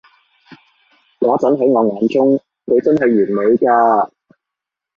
[1.19, 2.33] 嗰陣喺我眼中，
[2.65, 4.09] 佢真係完美㗎